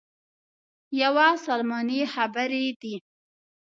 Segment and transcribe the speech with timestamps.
[1.01, 2.95] یوه سلماني خبرې دي.